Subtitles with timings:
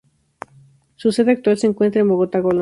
[0.95, 2.59] Su sede actual se encuentra en Bogotá, Colombia.